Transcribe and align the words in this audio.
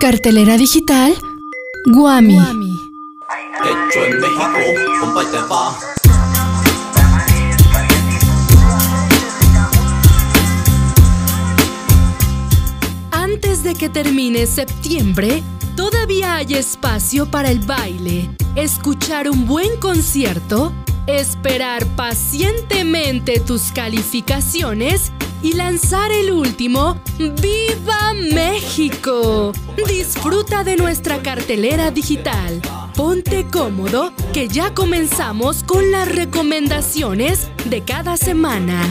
Cartelera 0.00 0.56
digital 0.56 1.14
Guami. 1.84 2.38
Hecho 2.38 4.04
en 4.06 4.18
México, 4.18 4.58
compa, 4.98 5.22
y 5.22 5.26
te 5.26 5.36
va. 5.42 5.78
Antes 13.10 13.62
de 13.62 13.74
que 13.74 13.90
termine 13.90 14.46
septiembre, 14.46 15.42
todavía 15.76 16.36
hay 16.36 16.54
espacio 16.54 17.30
para 17.30 17.50
el 17.50 17.58
baile, 17.58 18.30
escuchar 18.56 19.28
un 19.28 19.46
buen 19.46 19.76
concierto, 19.76 20.72
esperar 21.06 21.84
pacientemente 21.94 23.38
tus 23.38 23.70
calificaciones 23.70 25.12
y 25.42 25.54
lanzar 25.54 26.12
el 26.12 26.30
último 26.32 27.00
¡Viva 27.18 28.12
México! 28.32 29.52
Disfruta 29.86 30.64
de 30.64 30.76
nuestra 30.76 31.22
cartelera 31.22 31.90
digital. 31.90 32.60
Ponte 32.94 33.46
cómodo 33.50 34.12
que 34.32 34.48
ya 34.48 34.74
comenzamos 34.74 35.64
con 35.64 35.90
las 35.90 36.08
recomendaciones 36.08 37.48
de 37.64 37.82
cada 37.82 38.16
semana. 38.16 38.82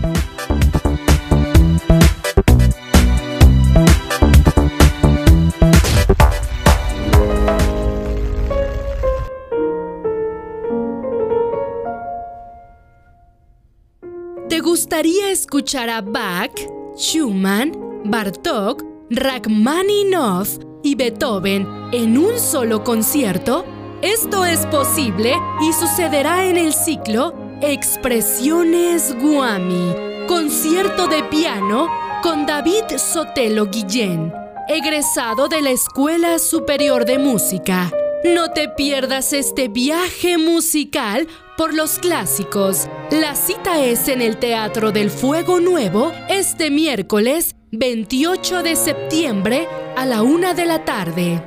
¿Te 14.54 14.60
gustaría 14.60 15.32
escuchar 15.32 15.90
a 15.90 16.00
Bach, 16.00 16.52
Schumann, 16.96 17.72
Bartók, 18.04 18.84
Rachmaninoff 19.10 20.58
y 20.84 20.94
Beethoven 20.94 21.66
en 21.90 22.16
un 22.16 22.38
solo 22.38 22.84
concierto? 22.84 23.64
Esto 24.00 24.44
es 24.44 24.64
posible 24.66 25.34
y 25.60 25.72
sucederá 25.72 26.46
en 26.46 26.56
el 26.56 26.72
ciclo 26.72 27.34
Expresiones 27.62 29.16
Guami, 29.20 29.92
concierto 30.28 31.08
de 31.08 31.24
piano 31.24 31.90
con 32.22 32.46
David 32.46 32.96
Sotelo 32.96 33.66
Guillén, 33.66 34.32
egresado 34.68 35.48
de 35.48 35.62
la 35.62 35.70
Escuela 35.70 36.38
Superior 36.38 37.04
de 37.04 37.18
Música. 37.18 37.90
No 38.24 38.52
te 38.52 38.68
pierdas 38.68 39.32
este 39.32 39.66
viaje 39.66 40.38
musical 40.38 41.26
por 41.56 41.74
los 41.74 41.98
clásicos. 41.98 42.88
La 43.10 43.34
cita 43.34 43.82
es 43.82 44.08
en 44.08 44.20
el 44.20 44.36
Teatro 44.38 44.92
del 44.92 45.10
Fuego 45.10 45.60
Nuevo 45.60 46.12
este 46.28 46.70
miércoles 46.70 47.54
28 47.72 48.62
de 48.62 48.76
septiembre 48.76 49.68
a 49.96 50.06
la 50.06 50.22
una 50.22 50.54
de 50.54 50.66
la 50.66 50.84
tarde. 50.84 51.42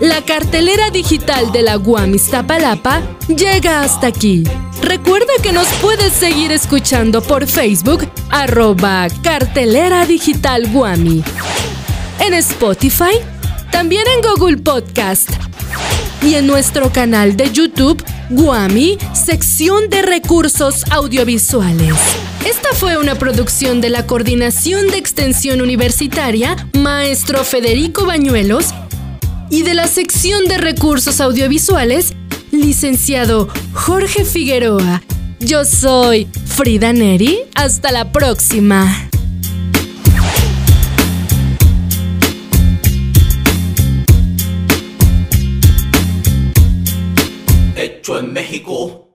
La 0.00 0.22
cartelera 0.22 0.90
digital 0.90 1.50
de 1.52 1.62
la 1.62 1.76
Guamis 1.76 2.28
Tapalapa 2.28 3.00
llega 3.28 3.82
hasta 3.82 4.08
aquí. 4.08 4.44
Recuerda 4.84 5.32
que 5.42 5.50
nos 5.50 5.66
puedes 5.80 6.12
seguir 6.12 6.52
escuchando 6.52 7.22
por 7.22 7.46
Facebook, 7.46 8.06
arroba 8.28 9.06
cartelera 9.22 10.04
digital 10.04 10.70
Guami. 10.70 11.24
En 12.20 12.34
Spotify, 12.34 13.18
también 13.72 14.04
en 14.14 14.20
Google 14.20 14.58
Podcast 14.58 15.30
y 16.22 16.34
en 16.34 16.46
nuestro 16.46 16.92
canal 16.92 17.34
de 17.34 17.50
YouTube, 17.50 18.04
Guami, 18.28 18.98
sección 19.14 19.88
de 19.88 20.02
recursos 20.02 20.84
audiovisuales. 20.90 21.96
Esta 22.46 22.74
fue 22.74 22.98
una 22.98 23.14
producción 23.14 23.80
de 23.80 23.88
la 23.88 24.06
Coordinación 24.06 24.88
de 24.88 24.98
Extensión 24.98 25.62
Universitaria, 25.62 26.68
maestro 26.74 27.42
Federico 27.42 28.04
Bañuelos, 28.04 28.74
y 29.48 29.62
de 29.62 29.72
la 29.72 29.88
sección 29.88 30.46
de 30.46 30.58
recursos 30.58 31.22
audiovisuales, 31.22 32.12
licenciado 32.60 33.48
Jorge 33.72 34.24
Figueroa. 34.24 35.02
Yo 35.40 35.64
soy 35.64 36.26
Frida 36.46 36.92
Neri. 36.92 37.40
Hasta 37.54 37.92
la 37.92 38.12
próxima. 38.12 39.08
Hecho 47.76 48.18
en 48.18 48.32
México. 48.32 49.13